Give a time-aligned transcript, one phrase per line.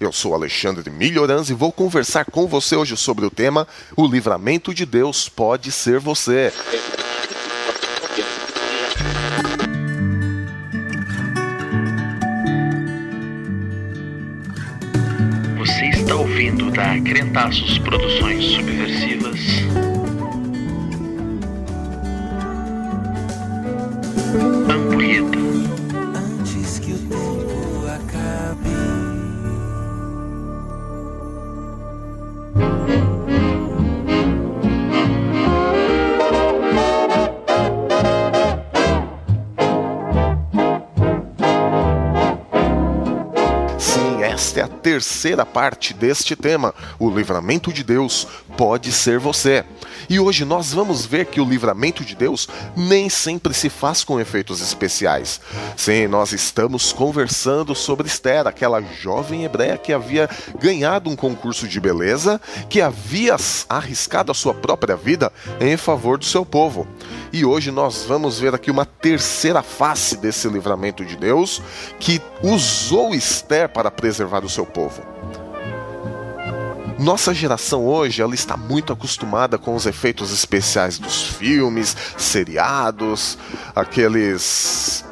[0.00, 3.66] Eu sou Alexandre Milhorans e vou conversar com você hoje sobre o tema
[3.96, 6.52] O livramento de Deus pode ser você.
[15.56, 19.93] Você está ouvindo da Crentaços Produções Subversivas.
[44.34, 46.74] Esta é a terceira parte deste tema.
[46.98, 49.64] O livramento de Deus pode ser você.
[50.08, 54.18] E hoje nós vamos ver que o livramento de Deus nem sempre se faz com
[54.18, 55.40] efeitos especiais.
[55.76, 60.28] Sim, nós estamos conversando sobre Esther, aquela jovem hebreia que havia
[60.60, 63.36] ganhado um concurso de beleza, que havia
[63.68, 66.86] arriscado a sua própria vida em favor do seu povo.
[67.32, 71.62] E hoje nós vamos ver aqui uma terceira face desse livramento de Deus
[71.98, 75.02] que usou Esther para preservar o seu povo.
[76.98, 83.36] Nossa geração hoje, ela está muito acostumada com os efeitos especiais dos filmes, seriados,
[83.74, 85.04] aqueles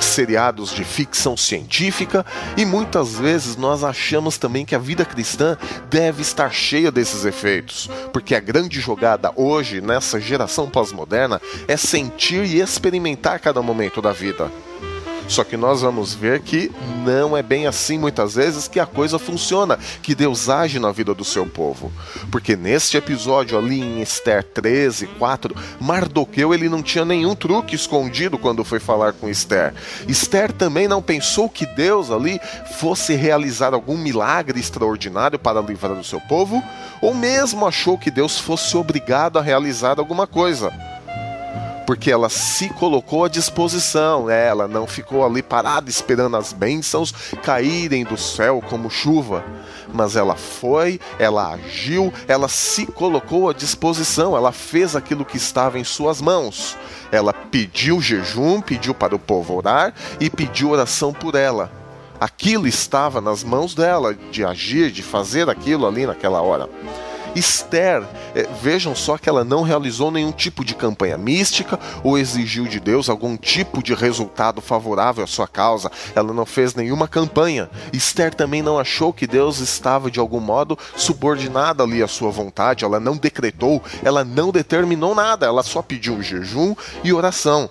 [0.00, 5.56] seriados de ficção científica e muitas vezes nós achamos também que a vida cristã
[5.88, 12.44] deve estar cheia desses efeitos, porque a grande jogada hoje nessa geração pós-moderna é sentir
[12.44, 14.50] e experimentar cada momento da vida.
[15.32, 16.70] Só que nós vamos ver que
[17.06, 21.14] não é bem assim muitas vezes que a coisa funciona, que Deus age na vida
[21.14, 21.90] do seu povo.
[22.30, 28.36] Porque neste episódio ali em Esther 13, 4, Mardoqueu ele não tinha nenhum truque escondido
[28.36, 29.72] quando foi falar com Esther.
[30.06, 32.38] Esther também não pensou que Deus ali
[32.78, 36.62] fosse realizar algum milagre extraordinário para livrar o seu povo,
[37.00, 40.70] ou mesmo achou que Deus fosse obrigado a realizar alguma coisa
[41.86, 44.46] porque ela se colocou à disposição, né?
[44.46, 47.12] ela não ficou ali parada esperando as bênçãos
[47.42, 49.44] caírem do céu como chuva,
[49.92, 55.78] mas ela foi, ela agiu, ela se colocou à disposição, ela fez aquilo que estava
[55.78, 56.76] em suas mãos.
[57.10, 61.70] Ela pediu jejum, pediu para o povo orar e pediu oração por ela.
[62.18, 66.68] Aquilo estava nas mãos dela de agir, de fazer aquilo ali naquela hora.
[67.34, 68.02] Esther,
[68.34, 72.78] eh, vejam só que ela não realizou nenhum tipo de campanha mística ou exigiu de
[72.78, 75.90] Deus algum tipo de resultado favorável à sua causa.
[76.14, 77.70] Ela não fez nenhuma campanha.
[77.92, 82.84] Esther também não achou que Deus estava de algum modo subordinado ali à sua vontade.
[82.84, 85.46] Ela não decretou, ela não determinou nada.
[85.46, 87.68] Ela só pediu jejum e oração.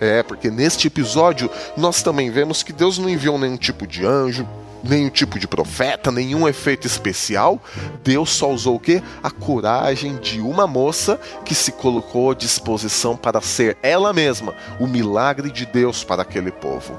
[0.00, 4.46] É, porque neste episódio nós também vemos que Deus não enviou nenhum tipo de anjo,
[4.82, 7.60] nenhum tipo de profeta, nenhum efeito especial.
[8.04, 9.02] Deus só usou o quê?
[9.22, 14.86] A coragem de uma moça que se colocou à disposição para ser ela mesma o
[14.86, 16.98] milagre de Deus para aquele povo.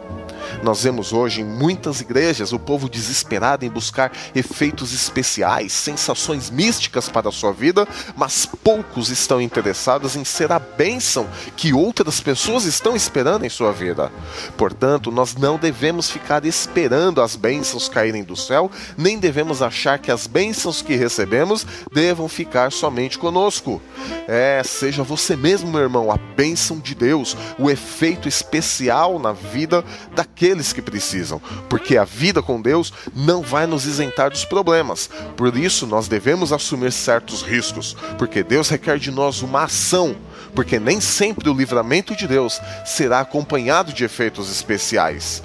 [0.63, 7.07] Nós vemos hoje em muitas igrejas o povo desesperado em buscar efeitos especiais, sensações místicas
[7.07, 12.66] para a sua vida, mas poucos estão interessados em ser a bênção que outras pessoas
[12.66, 14.12] estão esperando em sua vida.
[14.57, 20.12] Portanto, nós não devemos ficar esperando as bênçãos caírem do céu, nem devemos achar que
[20.12, 23.81] as bênçãos que recebemos devam ficar somente conosco.
[24.28, 29.84] É, seja você mesmo, meu irmão, a bênção de Deus, o efeito especial na vida
[30.16, 35.09] daqueles que precisam, porque a vida com Deus não vai nos isentar dos problemas.
[35.36, 40.16] Por isso, nós devemos assumir certos riscos, porque Deus requer de nós uma ação,
[40.53, 45.44] porque nem sempre o livramento de Deus será acompanhado de efeitos especiais.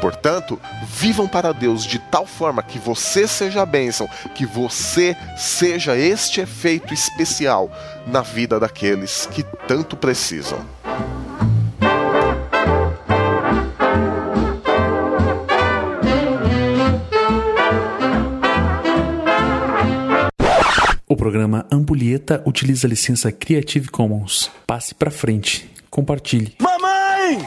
[0.00, 5.96] Portanto, vivam para Deus de tal forma que você seja a bênção, que você seja
[5.96, 7.70] este efeito especial
[8.06, 10.64] na vida daqueles que tanto precisam.
[21.10, 24.50] O programa Ampulheta utiliza a licença Creative Commons.
[24.66, 25.68] Passe pra frente.
[25.90, 26.54] Compartilhe.
[26.60, 27.46] Mamãe!